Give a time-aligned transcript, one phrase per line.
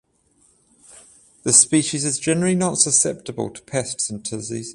[1.43, 4.69] This species is generally not susceptible to pests and diseases.